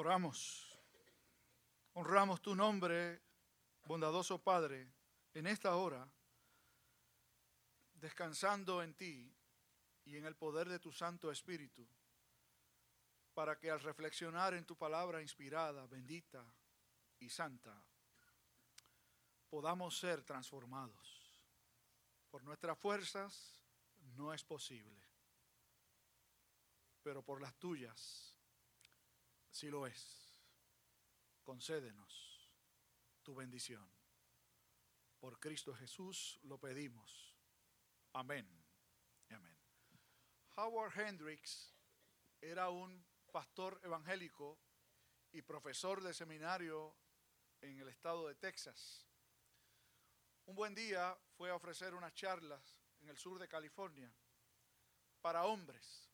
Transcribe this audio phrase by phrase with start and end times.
[0.00, 0.66] Oramos.
[1.92, 3.20] Honramos tu nombre,
[3.84, 4.90] bondadoso Padre,
[5.34, 6.10] en esta hora,
[7.92, 9.30] descansando en ti
[10.06, 11.86] y en el poder de tu Santo Espíritu,
[13.34, 16.50] para que al reflexionar en tu palabra inspirada, bendita
[17.18, 17.78] y santa,
[19.50, 21.44] podamos ser transformados.
[22.30, 23.62] Por nuestras fuerzas
[24.16, 24.98] no es posible,
[27.02, 28.29] pero por las tuyas
[29.50, 30.42] sí lo es.
[31.42, 32.50] Concédenos
[33.22, 33.88] tu bendición.
[35.18, 37.36] Por Cristo Jesús lo pedimos.
[38.12, 38.48] Amén.
[39.30, 39.56] Amén.
[40.56, 41.74] Howard Hendricks
[42.40, 44.58] era un pastor evangélico
[45.32, 46.96] y profesor de seminario
[47.60, 49.06] en el estado de Texas.
[50.46, 54.12] Un buen día fue a ofrecer unas charlas en el sur de California
[55.20, 56.10] para hombres.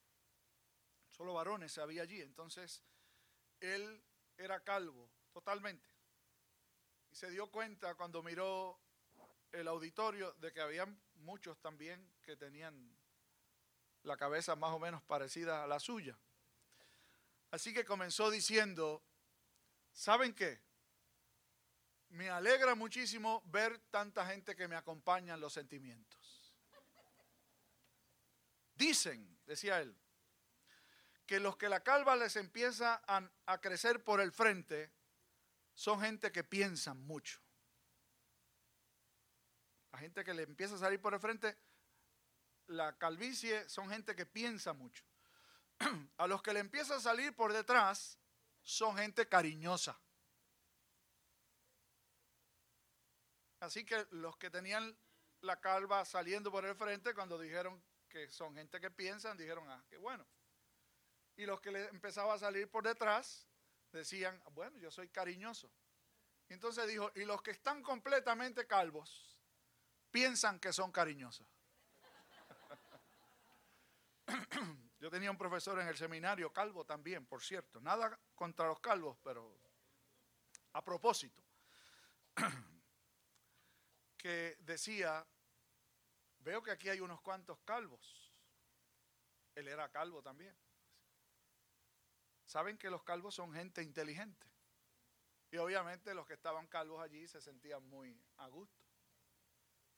[1.08, 2.20] Solo varones había allí.
[2.20, 2.82] Entonces,
[3.60, 4.02] él
[4.36, 5.88] era calvo totalmente.
[7.10, 8.78] Y se dio cuenta cuando miró
[9.52, 12.96] el auditorio de que había muchos también que tenían
[14.02, 16.18] la cabeza más o menos parecida a la suya.
[17.50, 19.02] Así que comenzó diciendo,
[19.92, 20.60] ¿saben qué?
[22.10, 26.54] Me alegra muchísimo ver tanta gente que me acompaña en los sentimientos.
[28.74, 29.96] Dicen, decía él,
[31.26, 34.92] que los que la calva les empieza a, crecer por el frente
[35.74, 37.40] son gente que piensan mucho.
[39.92, 41.58] La gente que le empieza a salir por el frente,
[42.68, 45.04] la calvicie son gente que piensa mucho.
[46.18, 48.18] A los que le empieza a salir por detrás
[48.62, 50.00] son gente cariñosa.
[53.60, 54.96] Así que los que tenían
[55.42, 59.84] la calva saliendo por el frente, cuando dijeron que son gente que piensan, dijeron, ah,
[59.88, 60.26] qué bueno.
[61.36, 63.46] Y los que le empezaba a salir por detrás
[63.92, 65.70] decían, bueno, yo soy cariñoso.
[66.48, 69.36] Entonces dijo, y los que están completamente calvos
[70.10, 71.46] piensan que son cariñosos.
[74.98, 77.80] Yo tenía un profesor en el seminario calvo también, por cierto.
[77.80, 79.56] Nada contra los calvos, pero
[80.72, 81.42] a propósito.
[84.16, 85.24] Que decía,
[86.38, 88.32] veo que aquí hay unos cuantos calvos.
[89.54, 90.56] Él era calvo también.
[92.56, 94.46] Saben que los calvos son gente inteligente.
[95.50, 98.82] Y obviamente los que estaban calvos allí se sentían muy a gusto.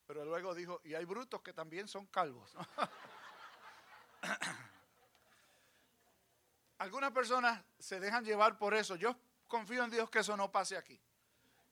[0.08, 2.52] Pero luego dijo, y hay brutos que también son calvos.
[6.78, 8.96] Algunas personas se dejan llevar por eso.
[8.96, 11.00] Yo confío en Dios que eso no pase aquí.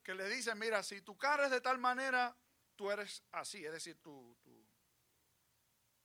[0.04, 2.36] Que le dicen, mira, si tu cara es de tal manera,
[2.76, 3.66] tú eres así.
[3.66, 4.64] Es decir, tu, tu,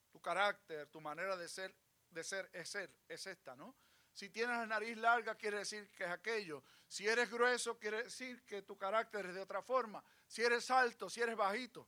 [0.10, 1.72] tu carácter, tu manera de ser,
[2.10, 3.76] de ser es ser, es esta, ¿no?
[4.14, 6.64] Si tienes la nariz larga, quiere decir que es aquello.
[6.88, 10.04] Si eres grueso, quiere decir que tu carácter es de otra forma.
[10.28, 11.88] Si eres alto, si eres bajito.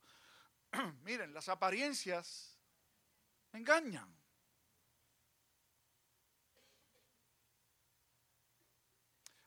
[1.02, 2.58] Miren, las apariencias
[3.52, 4.12] engañan.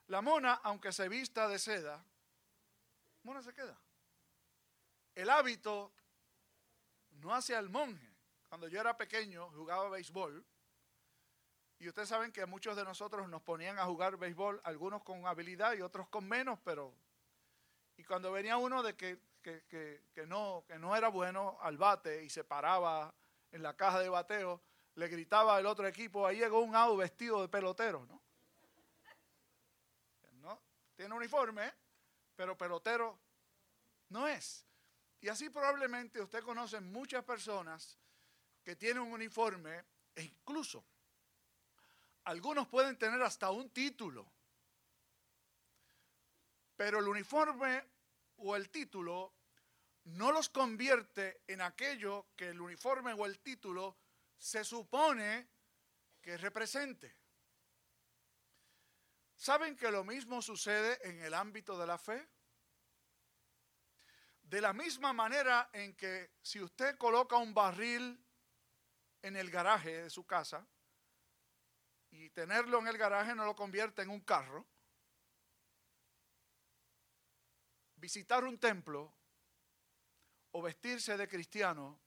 [0.08, 2.02] La mona, aunque se vista de seda,
[3.24, 3.78] mona se queda.
[5.16, 5.92] El hábito
[7.20, 8.08] no hace al monje.
[8.48, 10.46] Cuando yo era pequeño, jugaba béisbol
[11.80, 15.74] y ustedes saben que muchos de nosotros nos ponían a jugar béisbol, algunos con habilidad
[15.74, 16.94] y otros con menos, pero...
[17.98, 19.20] Y cuando venía uno de que,
[20.28, 23.14] no, que no era bueno al bate y se paraba
[23.52, 24.62] en la caja de bateo,
[24.96, 28.22] le gritaba al otro equipo, ahí llegó un out vestido de pelotero, ¿no?
[30.42, 30.59] ¿No?
[30.96, 31.74] Tiene uniforme,
[32.36, 33.20] pero pelotero
[34.09, 34.66] no es.
[35.22, 37.98] Y así probablemente usted conoce muchas personas
[38.64, 39.84] que tienen un uniforme
[40.16, 40.84] e incluso
[42.28, 44.30] algunos pueden tener hasta un título,
[46.76, 47.86] pero el uniforme
[48.36, 49.34] o el título
[50.04, 53.98] no los convierte en aquello que el uniforme o el título
[54.38, 55.48] se supone
[56.22, 57.16] que represente.
[59.38, 62.28] ¿Saben que lo mismo sucede en el ámbito de la fe?
[64.41, 68.22] De la misma manera en que si usted coloca un barril
[69.22, 70.68] en el garaje de su casa,
[72.12, 74.66] y tenerlo en el garaje no lo convierte en un carro.
[77.96, 79.14] Visitar un templo
[80.52, 82.00] o vestirse de cristiano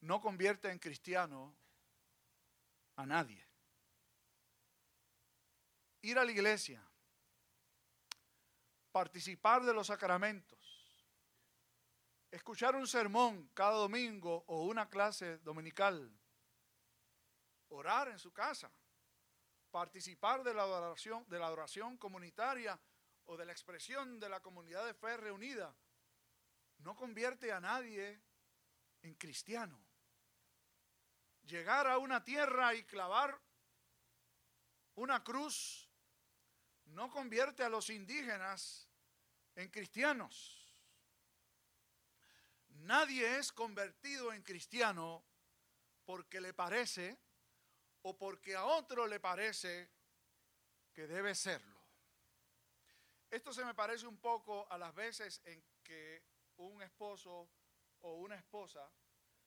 [0.00, 1.56] no convierte en cristiano
[2.96, 3.46] a nadie.
[6.02, 6.82] Ir a la iglesia,
[8.92, 10.58] participar de los sacramentos,
[12.30, 16.12] escuchar un sermón cada domingo o una clase dominical,
[17.68, 18.70] orar en su casa,
[19.70, 22.78] participar de la adoración, de la adoración comunitaria
[23.26, 25.74] o de la expresión de la comunidad de fe reunida
[26.78, 28.20] no convierte a nadie
[29.02, 29.78] en cristiano.
[31.42, 33.38] Llegar a una tierra y clavar
[34.94, 35.88] una cruz
[36.86, 38.88] no convierte a los indígenas
[39.54, 40.66] en cristianos.
[42.68, 45.24] Nadie es convertido en cristiano
[46.04, 47.18] porque le parece
[48.02, 49.90] o porque a otro le parece
[50.92, 51.78] que debe serlo.
[53.30, 56.22] Esto se me parece un poco a las veces en que
[56.56, 57.48] un esposo
[58.00, 58.90] o una esposa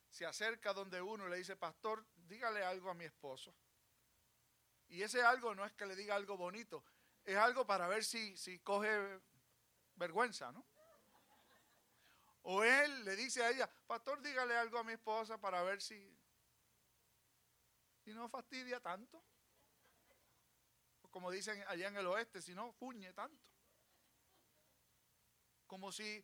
[0.09, 3.56] se acerca donde uno y le dice, pastor, dígale algo a mi esposo.
[4.89, 6.83] Y ese algo no es que le diga algo bonito,
[7.24, 9.21] es algo para ver si, si coge
[9.95, 10.65] vergüenza, ¿no?
[12.44, 15.95] O él le dice a ella, pastor, dígale algo a mi esposa para ver si,
[18.11, 19.23] si no fastidia tanto.
[21.09, 23.45] Como dicen allá en el oeste, si no fuñe tanto.
[25.65, 26.23] Como si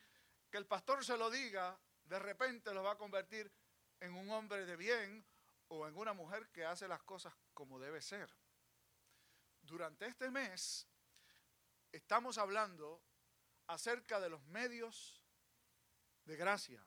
[0.50, 3.52] que el pastor se lo diga, de repente lo va a convertir
[4.02, 5.26] en un hombre de bien
[5.70, 8.30] o en una mujer que hace las cosas como debe ser.
[9.62, 10.88] Durante este mes
[11.92, 13.02] estamos hablando
[13.68, 15.24] acerca de los medios
[16.26, 16.86] de gracia.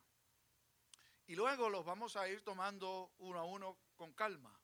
[1.27, 4.60] Y luego los vamos a ir tomando uno a uno con calma.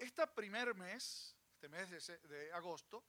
[0.00, 3.04] Este primer mes, este mes de, de agosto,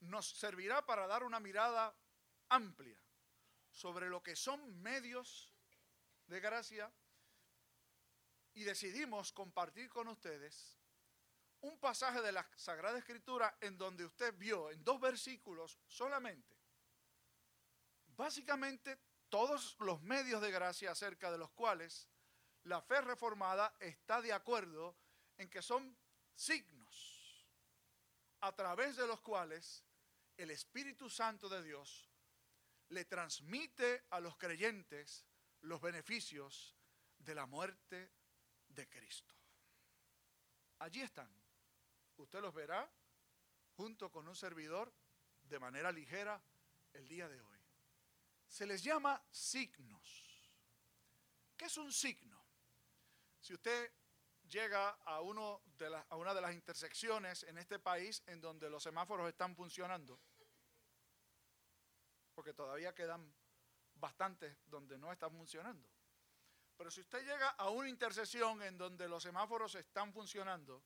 [0.00, 1.94] nos servirá para dar una mirada
[2.48, 2.98] amplia
[3.70, 5.52] sobre lo que son medios
[6.26, 6.90] de gracia
[8.54, 10.78] y decidimos compartir con ustedes
[11.60, 16.56] un pasaje de la Sagrada Escritura en donde usted vio en dos versículos solamente,
[18.06, 18.98] básicamente
[19.28, 22.08] todos los medios de gracia acerca de los cuales
[22.62, 24.96] la fe reformada está de acuerdo
[25.36, 25.94] en que son
[26.34, 27.46] signos
[28.40, 29.84] a través de los cuales
[30.36, 32.10] el Espíritu Santo de Dios
[32.88, 35.24] le transmite a los creyentes
[35.62, 36.76] los beneficios
[37.18, 38.12] de la muerte
[38.68, 39.34] de Cristo.
[40.80, 41.30] Allí están.
[42.16, 42.90] Usted los verá
[43.76, 44.92] junto con un servidor
[45.42, 46.40] de manera ligera
[46.92, 47.58] el día de hoy.
[48.46, 50.52] Se les llama signos.
[51.56, 52.44] ¿Qué es un signo?
[53.40, 53.92] Si usted
[54.54, 58.84] llega a, uno de a una de las intersecciones en este país en donde los
[58.84, 60.20] semáforos están funcionando,
[62.34, 63.34] porque todavía quedan
[63.94, 65.90] bastantes donde no están funcionando.
[66.76, 70.84] Pero si usted llega a una intersección en donde los semáforos están funcionando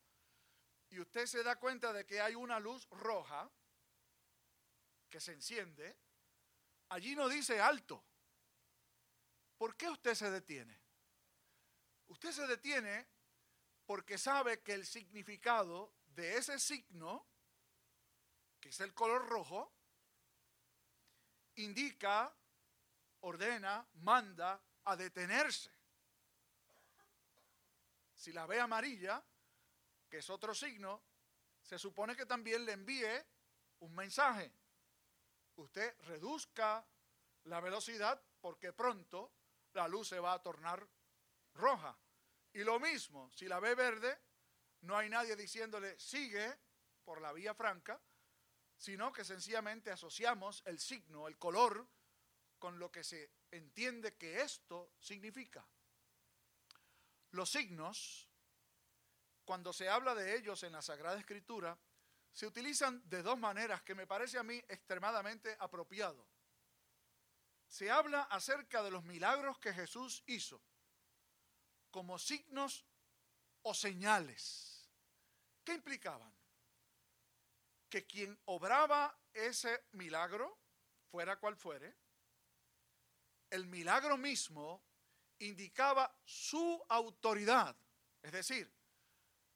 [0.89, 3.51] y usted se da cuenta de que hay una luz roja
[5.11, 5.95] que se enciende,
[6.89, 8.03] allí no dice alto.
[9.59, 10.81] ¿Por qué usted se detiene?
[12.07, 13.18] Usted se detiene
[13.89, 17.27] porque sabe que el significado de ese signo,
[18.61, 19.73] que es el color rojo,
[21.55, 22.31] indica,
[23.21, 25.71] ordena, manda a detenerse.
[28.15, 29.25] Si la ve amarilla,
[30.11, 31.03] que es otro signo,
[31.63, 33.25] se supone que también le envíe
[33.79, 34.53] un mensaje.
[35.57, 36.87] Usted reduzca
[37.45, 39.33] la velocidad porque pronto
[39.73, 40.87] la luz se va a tornar
[41.55, 41.97] roja.
[42.59, 44.19] Y lo mismo, si la ve verde,
[44.81, 46.59] no hay nadie diciéndole sigue
[47.05, 48.03] por la vía franca,
[48.77, 51.87] sino que sencillamente asociamos el signo, el color,
[52.59, 55.65] con lo que se entiende que esto significa.
[57.31, 58.29] Los signos,
[59.45, 61.79] cuando se habla de ellos en la Sagrada Escritura,
[62.33, 66.27] se utilizan de dos maneras que me parece a mí extremadamente apropiado.
[67.69, 70.61] Se habla acerca de los milagros que Jesús hizo
[71.91, 72.85] como signos
[73.63, 74.89] o señales.
[75.65, 76.39] ¿Qué implicaban?
[77.89, 80.59] que quien obraba ese milagro,
[81.11, 81.97] fuera cual fuere,
[83.51, 84.83] el milagro mismo
[85.39, 87.77] indicaba su autoridad.
[88.23, 88.71] Es decir,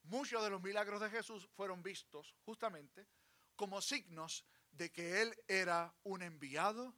[0.04, 3.06] muchos de los milagros de Jesús fueron vistos justamente
[3.54, 6.96] como signos de que Él era un enviado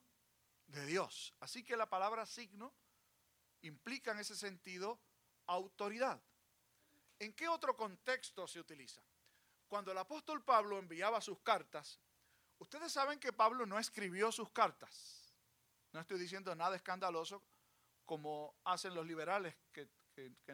[0.66, 1.34] de Dios.
[1.40, 2.74] Así que la palabra signo
[3.62, 5.00] implica en ese sentido
[5.46, 6.20] autoridad.
[7.18, 9.02] ¿En qué otro contexto se utiliza?
[9.74, 11.98] cuando el apóstol Pablo enviaba sus cartas,
[12.58, 15.34] ustedes saben que Pablo no escribió sus cartas.
[15.92, 17.42] No estoy diciendo nada escandaloso
[18.04, 19.88] como hacen los liberales que,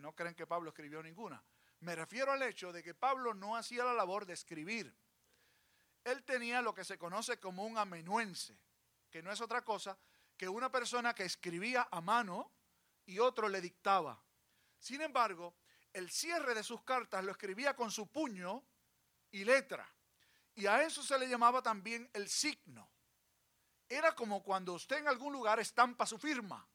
[0.01, 1.45] no creen que Pablo escribió ninguna.
[1.81, 4.95] Me refiero al hecho de que Pablo no hacía la labor de escribir.
[6.03, 8.59] Él tenía lo que se conoce como un amenuense,
[9.11, 9.99] que no es otra cosa
[10.35, 12.51] que una persona que escribía a mano
[13.05, 14.19] y otro le dictaba.
[14.81, 15.55] Sin embargo,
[15.93, 18.65] el cierre de sus cartas lo escribía con su puño
[19.31, 19.87] y letra.
[20.55, 22.91] Y a eso se le llamaba también el signo.
[23.89, 26.67] Era como cuando usted en algún lugar estampa su firma.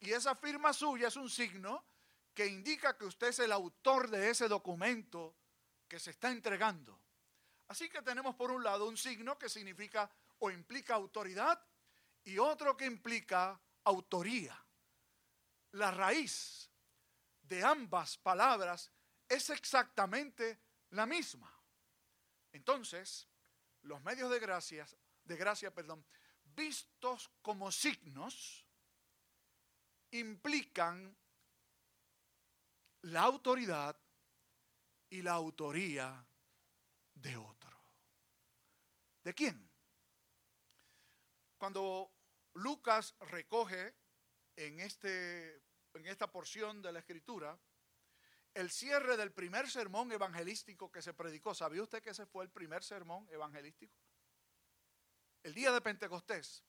[0.00, 1.84] Y esa firma suya es un signo
[2.34, 5.36] que indica que usted es el autor de ese documento
[5.86, 7.00] que se está entregando.
[7.68, 11.64] Así que tenemos por un lado un signo que significa o implica autoridad
[12.24, 14.60] y otro que implica autoría.
[15.72, 16.63] La raíz
[17.48, 18.90] de ambas palabras
[19.28, 20.60] es exactamente
[20.90, 21.50] la misma.
[22.52, 23.28] Entonces,
[23.82, 24.86] los medios de gracia,
[25.24, 26.04] de gracia, perdón,
[26.44, 28.64] vistos como signos,
[30.12, 31.16] implican
[33.02, 33.98] la autoridad
[35.10, 36.26] y la autoría
[37.14, 37.84] de otro.
[39.22, 39.70] ¿De quién?
[41.58, 42.12] Cuando
[42.54, 43.94] Lucas recoge
[44.56, 45.62] en, este,
[45.94, 47.58] en esta porción de la escritura
[48.54, 51.54] el cierre del primer sermón evangelístico que se predicó.
[51.54, 53.96] ¿Sabía usted que ese fue el primer sermón evangelístico?
[55.42, 56.64] El día de Pentecostés,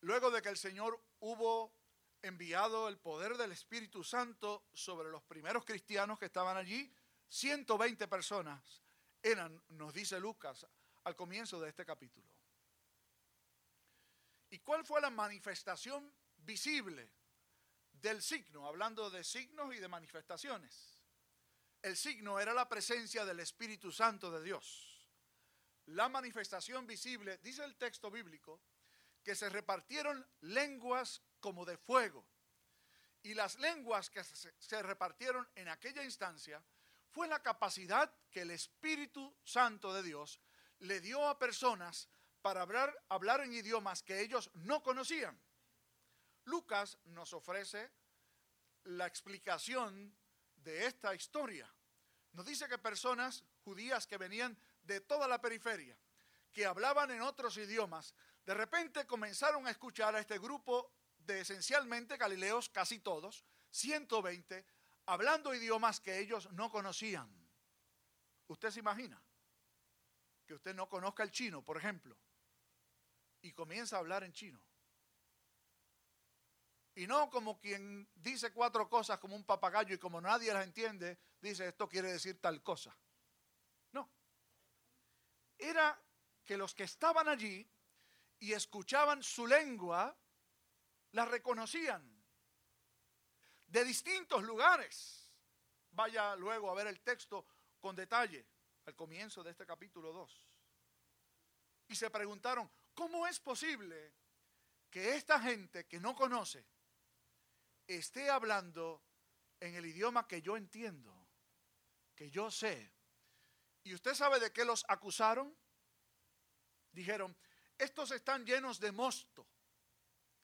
[0.00, 1.74] luego de que el Señor hubo
[2.22, 6.92] enviado el poder del Espíritu Santo sobre los primeros cristianos que estaban allí,
[7.28, 8.82] 120 personas
[9.22, 10.66] eran, nos dice Lucas
[11.04, 12.26] al comienzo de este capítulo.
[14.50, 17.10] ¿Y cuál fue la manifestación visible
[18.02, 18.66] del signo?
[18.66, 20.98] Hablando de signos y de manifestaciones.
[21.80, 25.06] El signo era la presencia del Espíritu Santo de Dios.
[25.86, 28.60] La manifestación visible, dice el texto bíblico,
[29.22, 32.26] que se repartieron lenguas como de fuego.
[33.22, 36.62] Y las lenguas que se repartieron en aquella instancia
[37.10, 40.40] fue la capacidad que el Espíritu Santo de Dios
[40.80, 42.08] le dio a personas
[42.40, 45.40] para hablar, hablar en idiomas que ellos no conocían.
[46.44, 47.90] Lucas nos ofrece
[48.84, 50.14] la explicación
[50.56, 51.72] de esta historia.
[52.32, 55.96] Nos dice que personas judías que venían de toda la periferia,
[56.52, 62.16] que hablaban en otros idiomas, de repente comenzaron a escuchar a este grupo de esencialmente
[62.16, 64.64] galileos, casi todos, 120,
[65.06, 67.30] hablando idiomas que ellos no conocían.
[68.48, 69.22] ¿Usted se imagina?
[70.46, 72.16] Que usted no conozca el chino, por ejemplo,
[73.42, 74.60] y comienza a hablar en chino.
[76.94, 81.18] Y no como quien dice cuatro cosas como un papagayo y como nadie las entiende,
[81.40, 82.96] dice esto quiere decir tal cosa.
[83.92, 84.10] No.
[85.56, 85.98] Era
[86.44, 87.66] que los que estaban allí
[88.40, 90.14] y escuchaban su lengua,
[91.12, 92.22] la reconocían
[93.66, 95.30] de distintos lugares.
[95.92, 97.46] Vaya luego a ver el texto
[97.80, 98.46] con detalle
[98.86, 100.48] al comienzo de este capítulo 2.
[101.88, 104.14] Y se preguntaron, ¿cómo es posible
[104.90, 106.66] que esta gente que no conoce
[107.96, 109.02] esté hablando
[109.60, 111.28] en el idioma que yo entiendo,
[112.14, 112.92] que yo sé?
[113.84, 115.56] ¿Y usted sabe de qué los acusaron?
[116.92, 117.36] Dijeron,
[117.78, 119.48] estos están llenos de mosto.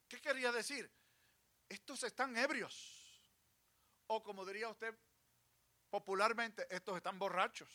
[0.08, 0.90] ¿Qué quería decir?
[1.68, 3.22] Estos están ebrios.
[4.06, 4.98] O como diría usted
[5.90, 7.70] popularmente, estos están borrachos.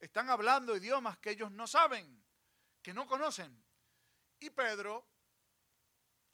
[0.00, 2.24] Están hablando idiomas que ellos no saben,
[2.82, 3.64] que no conocen.
[4.40, 5.06] Y Pedro,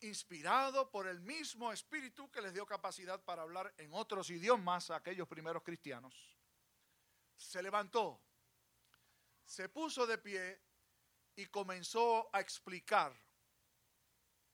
[0.00, 4.96] inspirado por el mismo espíritu que les dio capacidad para hablar en otros idiomas a
[4.96, 6.14] aquellos primeros cristianos,
[7.36, 8.20] se levantó,
[9.44, 10.60] se puso de pie
[11.36, 13.14] y comenzó a explicar,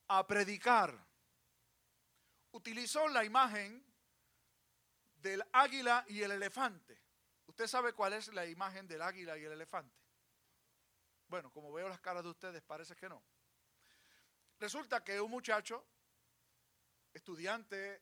[0.07, 1.07] a predicar
[2.57, 3.83] utilizó la imagen
[5.21, 6.99] del águila y el elefante.
[7.45, 9.95] ¿Usted sabe cuál es la imagen del águila y el elefante?
[11.27, 13.23] Bueno, como veo las caras de ustedes, parece que no.
[14.59, 15.85] Resulta que un muchacho,
[17.13, 18.01] estudiante,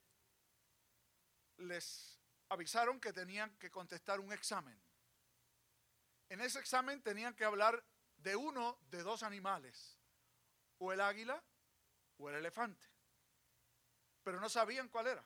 [1.58, 2.20] les
[2.50, 4.82] avisaron que tenían que contestar un examen.
[6.30, 7.84] En ese examen tenían que hablar
[8.18, 9.98] de uno de dos animales,
[10.78, 11.44] o el águila
[12.18, 12.96] o el elefante
[14.26, 15.24] pero no sabían cuál era.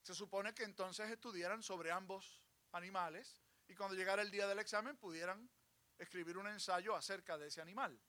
[0.00, 3.38] Se supone que entonces estudiaran sobre ambos animales
[3.68, 5.48] y cuando llegara el día del examen pudieran
[5.98, 8.00] escribir un ensayo acerca de ese animal.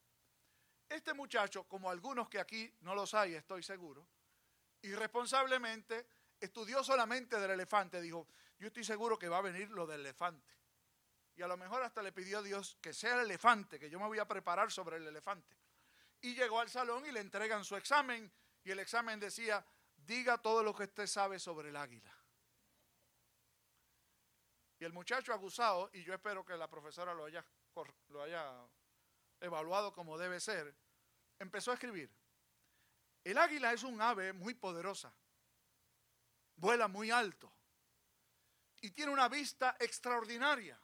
[0.93, 4.07] Este muchacho, como algunos que aquí no los hay, estoy seguro,
[4.83, 6.05] irresponsablemente
[6.39, 7.99] estudió solamente del elefante.
[7.99, 8.27] Dijo,
[8.59, 10.53] yo estoy seguro que va a venir lo del elefante.
[11.35, 13.99] Y a lo mejor hasta le pidió a Dios que sea el elefante, que yo
[13.99, 15.57] me voy a preparar sobre el elefante.
[16.21, 18.31] Y llegó al salón y le entregan su examen
[18.63, 19.65] y el examen decía,
[19.97, 22.15] diga todo lo que usted sabe sobre el águila.
[24.77, 27.43] Y el muchacho acusado, y yo espero que la profesora lo haya,
[28.09, 28.63] lo haya
[29.39, 30.82] evaluado como debe ser,
[31.43, 32.09] empezó a escribir.
[33.23, 35.13] El águila es un ave muy poderosa,
[36.55, 37.53] vuela muy alto
[38.81, 40.77] y tiene una vista extraordinaria.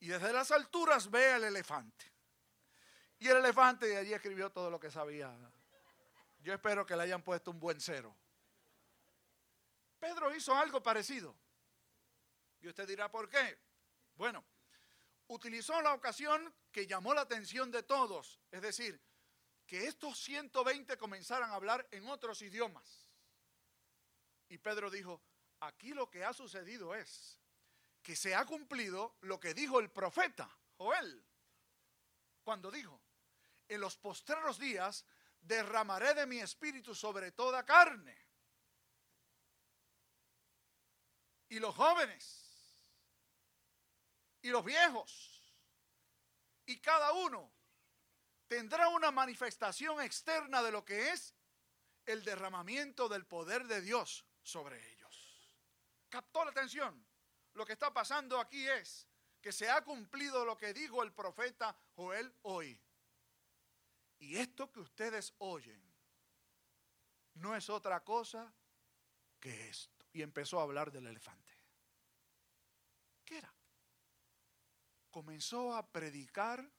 [0.00, 2.12] y desde las alturas ve al elefante.
[3.18, 5.34] Y el elefante de allí escribió todo lo que sabía.
[6.40, 8.14] Yo espero que le hayan puesto un buen cero.
[9.98, 11.34] Pedro hizo algo parecido.
[12.60, 13.58] Y usted dirá, ¿por qué?
[14.16, 14.44] Bueno,
[15.28, 19.00] utilizó la ocasión que llamó la atención de todos, es decir,
[19.66, 23.08] que estos 120 comenzaran a hablar en otros idiomas.
[24.48, 25.22] Y Pedro dijo,
[25.60, 27.38] aquí lo que ha sucedido es
[28.02, 31.24] que se ha cumplido lo que dijo el profeta Joel,
[32.42, 33.00] cuando dijo,
[33.68, 35.06] en los postreros días
[35.40, 38.16] derramaré de mi espíritu sobre toda carne.
[41.48, 42.76] Y los jóvenes,
[44.42, 45.42] y los viejos,
[46.66, 47.53] y cada uno
[48.54, 51.34] tendrá una manifestación externa de lo que es
[52.06, 55.58] el derramamiento del poder de Dios sobre ellos.
[56.08, 57.04] ¿Captó la atención?
[57.54, 59.08] Lo que está pasando aquí es
[59.40, 62.80] que se ha cumplido lo que dijo el profeta Joel hoy.
[64.20, 65.82] Y esto que ustedes oyen
[67.34, 68.54] no es otra cosa
[69.40, 70.06] que esto.
[70.12, 71.52] Y empezó a hablar del elefante.
[73.24, 73.52] ¿Qué era?
[75.10, 76.70] Comenzó a predicar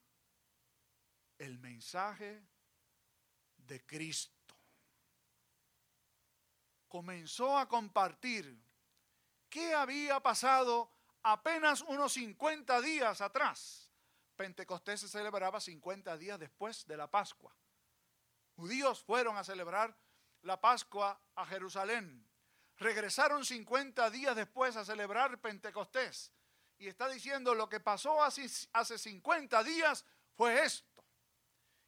[1.37, 2.43] el mensaje
[3.57, 4.55] de Cristo.
[6.87, 8.57] Comenzó a compartir
[9.49, 10.91] qué había pasado
[11.23, 13.89] apenas unos 50 días atrás.
[14.35, 17.55] Pentecostés se celebraba 50 días después de la Pascua.
[18.55, 19.97] Judíos fueron a celebrar
[20.41, 22.25] la Pascua a Jerusalén.
[22.77, 26.31] Regresaron 50 días después a celebrar Pentecostés.
[26.77, 30.94] Y está diciendo lo que pasó hace, hace 50 días fue esto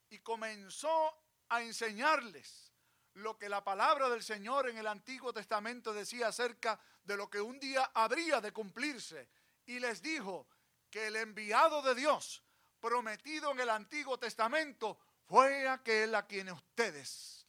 [0.09, 1.15] y comenzó
[1.49, 2.71] a enseñarles
[3.15, 7.41] lo que la palabra del Señor en el Antiguo Testamento decía acerca de lo que
[7.41, 9.27] un día habría de cumplirse.
[9.65, 10.47] Y les dijo
[10.89, 12.43] que el enviado de Dios
[12.79, 17.47] prometido en el Antiguo Testamento fue aquel a quien ustedes,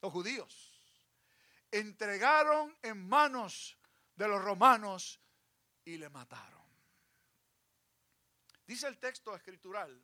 [0.00, 0.80] los judíos,
[1.70, 3.76] entregaron en manos
[4.14, 5.20] de los romanos
[5.84, 6.62] y le mataron.
[8.66, 10.02] Dice el texto escritural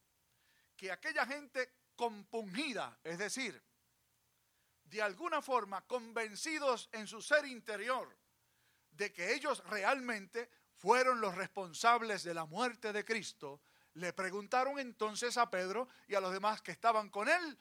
[0.80, 3.62] que aquella gente compungida, es decir,
[4.84, 8.16] de alguna forma convencidos en su ser interior
[8.90, 13.60] de que ellos realmente fueron los responsables de la muerte de Cristo,
[13.92, 17.58] le preguntaron entonces a Pedro y a los demás que estaban con él,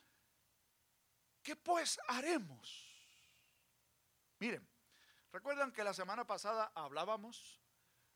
[1.44, 2.88] ¿qué pues haremos?
[4.40, 4.66] Miren,
[5.34, 7.60] recuerdan que la semana pasada hablábamos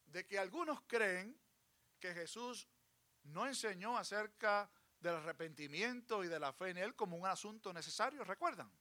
[0.05, 1.37] de que algunos creen
[1.99, 2.69] que Jesús
[3.23, 4.71] no enseñó acerca
[5.03, 8.71] del arrepentimiento y de la fe en Él como un asunto necesario, ¿recuerdan?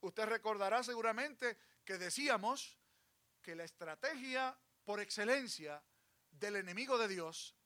[0.00, 2.76] Usted recordará seguramente que decíamos
[3.40, 5.82] que la estrategia por excelencia
[6.32, 7.56] del enemigo de Dios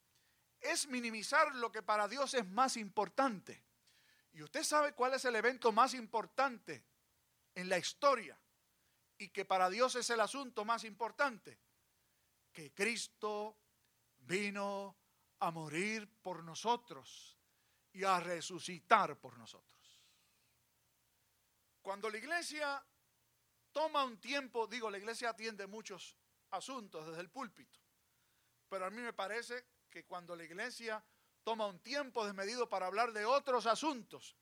[0.61, 3.65] es minimizar lo que para Dios es más importante.
[4.33, 6.85] Y usted sabe cuál es el evento más importante
[7.55, 8.39] en la historia
[9.17, 11.59] y que para Dios es el asunto más importante.
[12.53, 13.59] Que Cristo
[14.19, 15.00] vino
[15.41, 17.39] a morir por nosotros
[17.93, 19.71] y a resucitar por nosotros.
[21.83, 22.85] Cuando la iglesia
[23.73, 26.17] toma un tiempo, digo, la iglesia atiende muchos
[26.51, 27.81] asuntos desde el púlpito,
[28.69, 31.03] pero a mí me parece que cuando la iglesia
[31.43, 34.37] toma un tiempo desmedido para hablar de otros asuntos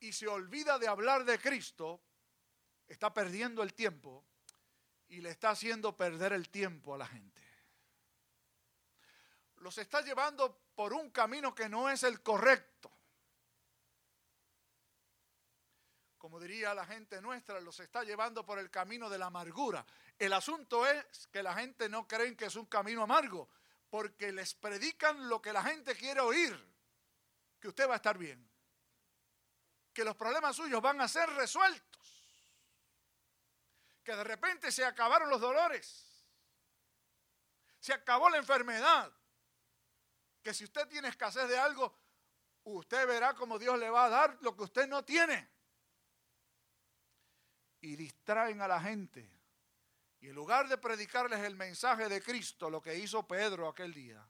[0.00, 2.00] y se olvida de hablar de Cristo,
[2.88, 4.24] está perdiendo el tiempo
[5.08, 7.39] y le está haciendo perder el tiempo a la gente
[9.60, 12.90] los está llevando por un camino que no es el correcto.
[16.18, 19.84] Como diría la gente nuestra, los está llevando por el camino de la amargura.
[20.18, 23.48] El asunto es que la gente no cree que es un camino amargo,
[23.88, 26.56] porque les predican lo que la gente quiere oír,
[27.58, 28.50] que usted va a estar bien,
[29.92, 32.34] que los problemas suyos van a ser resueltos,
[34.02, 36.24] que de repente se acabaron los dolores,
[37.78, 39.10] se acabó la enfermedad,
[40.42, 41.94] que si usted tiene escasez de algo,
[42.64, 45.48] usted verá como Dios le va a dar lo que usted no tiene.
[47.80, 49.30] Y distraen a la gente.
[50.20, 54.26] Y en lugar de predicarles el mensaje de Cristo, lo que hizo Pedro aquel día,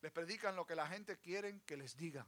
[0.00, 2.26] les predican lo que la gente quiere que les digan.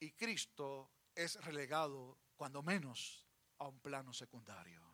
[0.00, 3.26] Y Cristo es relegado, cuando menos,
[3.58, 4.85] a un plano secundario.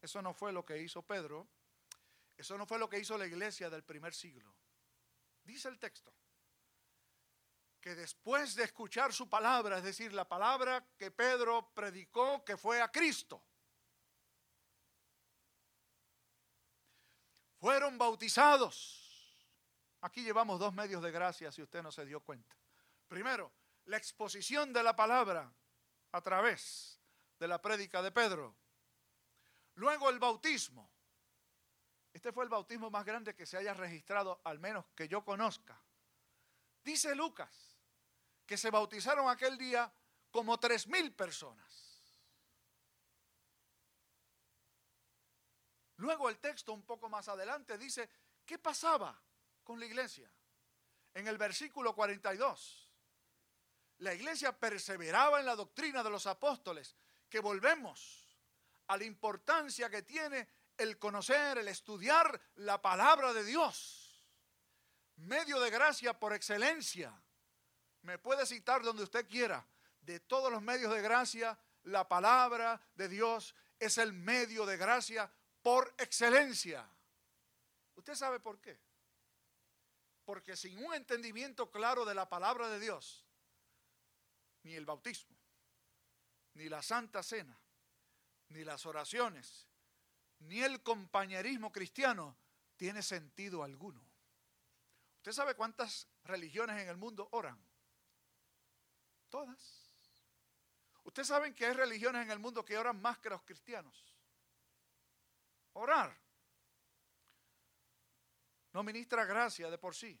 [0.00, 1.48] Eso no fue lo que hizo Pedro.
[2.36, 4.54] Eso no fue lo que hizo la iglesia del primer siglo.
[5.44, 6.14] Dice el texto
[7.80, 12.80] que después de escuchar su palabra, es decir, la palabra que Pedro predicó que fue
[12.80, 13.42] a Cristo,
[17.58, 19.06] fueron bautizados.
[20.02, 22.56] Aquí llevamos dos medios de gracia si usted no se dio cuenta.
[23.08, 23.52] Primero,
[23.86, 25.52] la exposición de la palabra
[26.12, 27.00] a través
[27.38, 28.56] de la prédica de Pedro.
[29.74, 30.90] Luego el bautismo.
[32.12, 35.80] Este fue el bautismo más grande que se haya registrado, al menos que yo conozca.
[36.82, 37.76] Dice Lucas
[38.46, 39.92] que se bautizaron aquel día
[40.30, 41.90] como tres mil personas.
[45.98, 48.08] Luego el texto un poco más adelante dice,
[48.44, 49.22] ¿qué pasaba
[49.62, 50.28] con la iglesia?
[51.14, 52.90] En el versículo 42,
[53.98, 56.96] la iglesia perseveraba en la doctrina de los apóstoles,
[57.28, 58.19] que volvemos
[58.90, 64.26] a la importancia que tiene el conocer, el estudiar la palabra de Dios.
[65.14, 67.14] Medio de gracia por excelencia.
[68.02, 69.64] Me puede citar donde usted quiera.
[70.00, 75.30] De todos los medios de gracia, la palabra de Dios es el medio de gracia
[75.62, 76.84] por excelencia.
[77.94, 78.76] ¿Usted sabe por qué?
[80.24, 83.24] Porque sin un entendimiento claro de la palabra de Dios,
[84.64, 85.36] ni el bautismo,
[86.54, 87.56] ni la santa cena,
[88.50, 89.66] ni las oraciones,
[90.40, 92.36] ni el compañerismo cristiano
[92.76, 94.00] tiene sentido alguno.
[95.16, 97.62] ¿Usted sabe cuántas religiones en el mundo oran?
[99.28, 99.90] Todas.
[101.04, 104.14] ¿Ustedes saben que hay religiones en el mundo que oran más que los cristianos?
[105.74, 106.16] Orar.
[108.72, 110.18] No ministra gracia de por sí.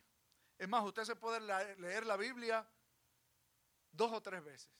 [0.58, 1.40] Es más, usted se puede
[1.78, 2.68] leer la Biblia
[3.92, 4.70] dos o tres veces.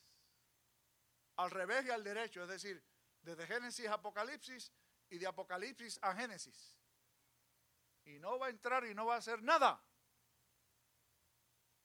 [1.36, 2.84] Al revés y al derecho, es decir,
[3.22, 4.72] desde Génesis a Apocalipsis
[5.08, 6.78] y de Apocalipsis a Génesis.
[8.04, 9.82] Y no va a entrar y no va a hacer nada.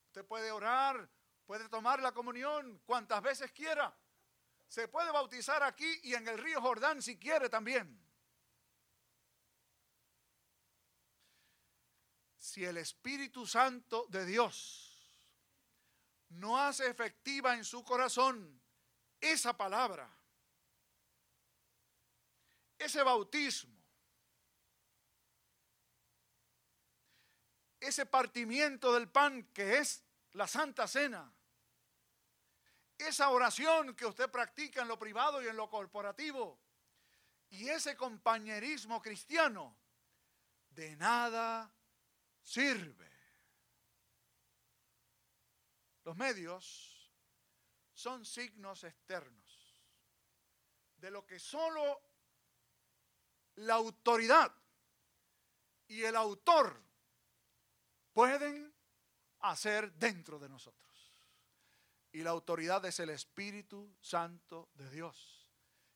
[0.07, 1.09] Usted puede orar,
[1.45, 3.93] puede tomar la comunión cuantas veces quiera.
[4.67, 8.01] Se puede bautizar aquí y en el río Jordán si quiere también.
[12.37, 14.85] Si el Espíritu Santo de Dios
[16.29, 18.61] no hace efectiva en su corazón
[19.19, 20.14] esa palabra,
[22.77, 23.75] ese bautismo,
[27.79, 31.31] ese partimiento del pan que es la Santa Cena,
[32.97, 36.59] esa oración que usted practica en lo privado y en lo corporativo,
[37.49, 39.77] y ese compañerismo cristiano,
[40.69, 41.73] de nada
[42.41, 43.09] sirve.
[46.03, 47.11] Los medios
[47.93, 49.81] son signos externos
[50.97, 52.14] de lo que solo
[53.55, 54.53] la autoridad
[55.87, 56.81] y el autor
[58.13, 58.73] pueden
[59.39, 60.85] hacer dentro de nosotros.
[62.11, 65.51] Y la autoridad es el Espíritu Santo de Dios.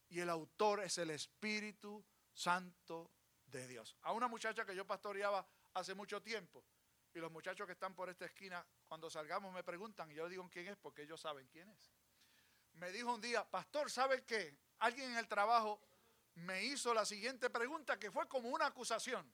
[0.10, 3.12] Y el autor es el Espíritu Santo
[3.45, 3.95] de Dios.
[4.02, 6.65] A una muchacha que yo pastoreaba hace mucho tiempo,
[7.13, 10.48] y los muchachos que están por esta esquina, cuando salgamos me preguntan, y yo digo
[10.52, 11.91] quién es, porque ellos saben quién es.
[12.74, 14.58] Me dijo un día, pastor, ¿sabe qué?
[14.80, 15.82] Alguien en el trabajo
[16.39, 19.32] me hizo la siguiente pregunta que fue como una acusación.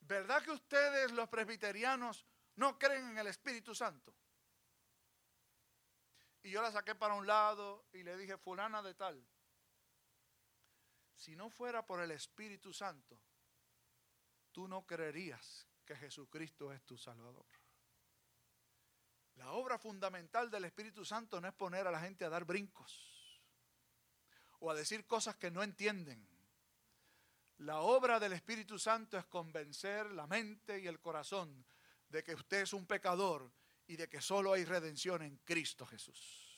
[0.00, 4.14] ¿Verdad que ustedes los presbiterianos no creen en el Espíritu Santo?
[6.42, 9.24] Y yo la saqué para un lado y le dije, fulana de tal,
[11.14, 13.20] si no fuera por el Espíritu Santo,
[14.50, 17.46] tú no creerías que Jesucristo es tu Salvador.
[19.36, 23.11] La obra fundamental del Espíritu Santo no es poner a la gente a dar brincos
[24.62, 26.24] o a decir cosas que no entienden.
[27.58, 31.64] La obra del Espíritu Santo es convencer la mente y el corazón
[32.08, 33.50] de que usted es un pecador
[33.88, 36.48] y de que solo hay redención en Cristo Jesús.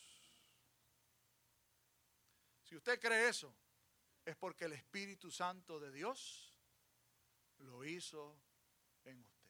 [2.62, 3.54] Si usted cree eso,
[4.26, 6.54] es porque el Espíritu Santo de Dios
[7.60, 8.38] lo hizo
[9.04, 9.48] en usted.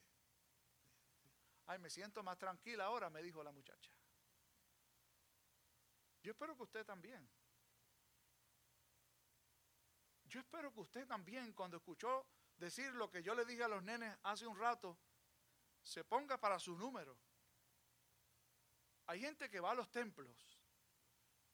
[1.65, 3.91] Ay, me siento más tranquila ahora, me dijo la muchacha.
[6.23, 7.29] Yo espero que usted también.
[10.25, 12.25] Yo espero que usted también, cuando escuchó
[12.57, 14.97] decir lo que yo le dije a los nenes hace un rato,
[15.81, 17.17] se ponga para su número.
[19.07, 20.59] Hay gente que va a los templos,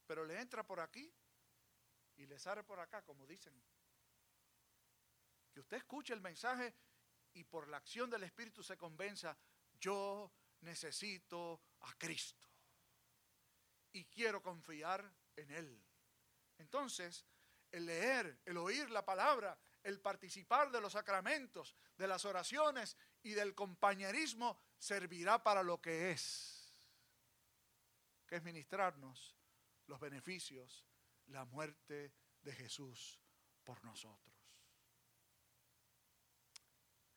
[0.07, 1.13] pero le entra por aquí
[2.15, 3.53] y le sale por acá, como dicen.
[5.51, 6.73] Que usted escuche el mensaje
[7.34, 9.38] y por la acción del Espíritu se convenza,
[9.73, 10.31] yo
[10.62, 12.47] necesito a Cristo
[13.93, 15.84] y quiero confiar en Él.
[16.57, 17.25] Entonces,
[17.71, 23.31] el leer, el oír la palabra, el participar de los sacramentos, de las oraciones y
[23.31, 26.88] del compañerismo servirá para lo que es,
[28.27, 29.36] que es ministrarnos
[29.88, 30.86] los beneficios,
[31.27, 33.19] la muerte de Jesús
[33.63, 34.36] por nosotros.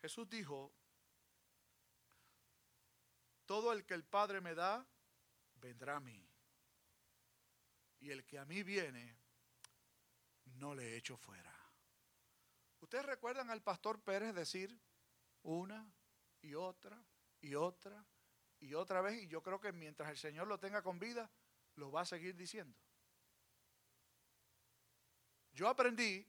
[0.00, 0.72] Jesús dijo,
[3.46, 4.86] todo el que el Padre me da,
[5.56, 6.28] vendrá a mí.
[8.00, 9.16] Y el que a mí viene,
[10.54, 11.52] no le echo fuera.
[12.80, 14.78] ¿Ustedes recuerdan al pastor Pérez decir
[15.42, 15.90] una
[16.42, 17.02] y otra
[17.40, 18.04] y otra
[18.60, 19.22] y otra vez?
[19.22, 21.30] Y yo creo que mientras el Señor lo tenga con vida,
[21.76, 22.78] lo va a seguir diciendo.
[25.52, 26.26] Yo aprendí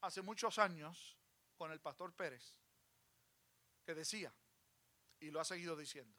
[0.00, 1.16] hace muchos años
[1.56, 2.60] con el pastor Pérez
[3.84, 4.34] que decía,
[5.20, 6.18] y lo ha seguido diciendo,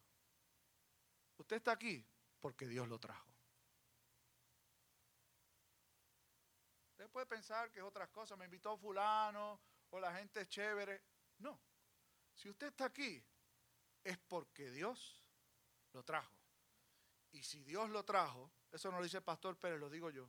[1.37, 2.05] usted está aquí
[2.39, 3.26] porque Dios lo trajo.
[6.97, 10.99] Usted puede pensar que es otras cosas, me invitó fulano o la gente es chévere.
[11.37, 11.61] No,
[12.33, 13.23] si usted está aquí
[14.03, 15.23] es porque Dios
[15.93, 16.35] lo trajo.
[17.33, 20.27] Y si Dios lo trajo, eso no lo dice el pastor Pérez, lo digo yo,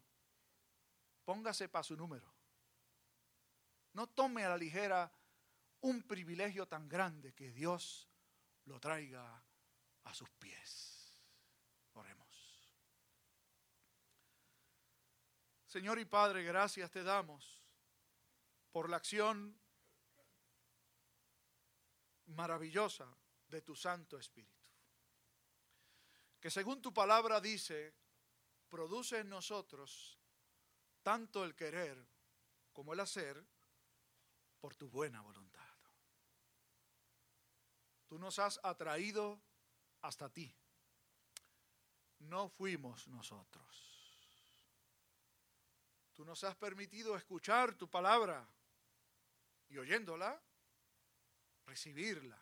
[1.24, 2.31] póngase para su número.
[3.94, 5.11] No tome a la ligera
[5.81, 8.11] un privilegio tan grande que Dios
[8.66, 9.42] lo traiga
[10.04, 10.97] a sus pies.
[15.68, 17.62] Señor y Padre, gracias te damos
[18.72, 19.61] por la acción
[22.24, 23.07] maravillosa
[23.48, 24.64] de tu Santo Espíritu.
[26.40, 27.94] Que según tu palabra dice,
[28.70, 30.18] produce en nosotros
[31.02, 32.02] tanto el querer
[32.72, 33.46] como el hacer
[34.61, 35.68] por tu buena voluntad.
[38.07, 39.38] Tú nos has atraído
[40.00, 40.50] hasta ti.
[42.20, 43.88] No fuimos nosotros.
[46.18, 48.44] Tú nos has permitido escuchar tu palabra
[49.68, 50.42] y oyéndola,
[51.64, 52.37] recibirla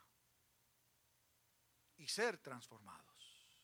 [1.98, 3.60] y ser transformados.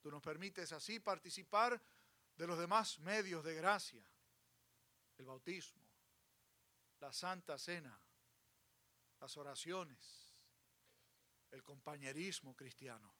[0.00, 1.80] Tú nos permites así participar
[2.34, 4.04] de los demás medios de gracia,
[5.18, 5.88] el bautismo,
[6.98, 7.96] la santa cena,
[9.20, 10.34] las oraciones,
[11.52, 13.14] el compañerismo cristiano.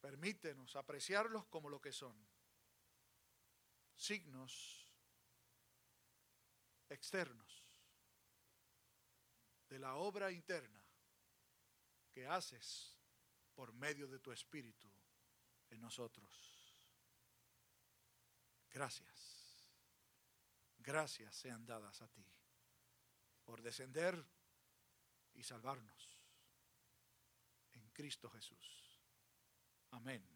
[0.00, 2.33] Permítenos apreciarlos como lo que son,
[3.96, 4.90] signos
[6.88, 7.64] externos
[9.68, 10.82] de la obra interna
[12.10, 12.96] que haces
[13.54, 14.90] por medio de tu Espíritu
[15.70, 16.30] en nosotros.
[18.70, 19.34] Gracias.
[20.78, 22.26] Gracias sean dadas a ti
[23.44, 24.22] por descender
[25.34, 26.14] y salvarnos.
[27.94, 29.00] Cristo Jesús.
[29.92, 30.33] Amén.